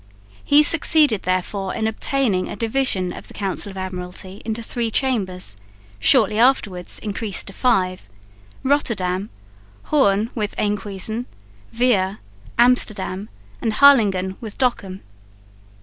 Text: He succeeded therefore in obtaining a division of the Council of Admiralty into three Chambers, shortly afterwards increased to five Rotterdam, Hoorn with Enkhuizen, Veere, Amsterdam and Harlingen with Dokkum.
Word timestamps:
He 0.43 0.63
succeeded 0.63 1.21
therefore 1.21 1.75
in 1.75 1.85
obtaining 1.85 2.49
a 2.49 2.55
division 2.55 3.13
of 3.13 3.27
the 3.27 3.35
Council 3.35 3.69
of 3.69 3.77
Admiralty 3.77 4.41
into 4.43 4.63
three 4.63 4.89
Chambers, 4.89 5.57
shortly 5.99 6.39
afterwards 6.39 6.97
increased 6.97 7.45
to 7.45 7.53
five 7.53 8.07
Rotterdam, 8.63 9.29
Hoorn 9.93 10.31
with 10.33 10.55
Enkhuizen, 10.57 11.27
Veere, 11.71 12.17
Amsterdam 12.57 13.29
and 13.61 13.73
Harlingen 13.73 14.37
with 14.41 14.57
Dokkum. 14.57 15.01